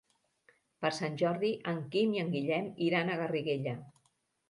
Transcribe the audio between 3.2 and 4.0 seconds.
Garriguella.